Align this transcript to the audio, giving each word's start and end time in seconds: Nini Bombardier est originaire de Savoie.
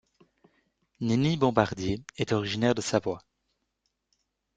Nini 0.99 1.37
Bombardier 1.37 2.01
est 2.17 2.31
originaire 2.31 2.73
de 2.73 2.81
Savoie. 2.81 3.21